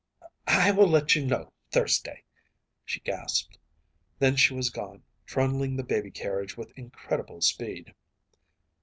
“I 0.47 0.71
will 0.71 0.87
let 0.87 1.13
you 1.13 1.23
know 1.27 1.53
Thursday,‚ÄĚ 1.69 2.23
she 2.85 2.99
gasped. 3.01 3.59
Then 4.17 4.35
she 4.35 4.51
was 4.55 4.71
gone, 4.71 5.03
trundling 5.27 5.75
the 5.77 5.83
baby 5.83 6.09
carriage 6.09 6.57
with 6.57 6.75
incredible 6.75 7.41
speed. 7.41 7.93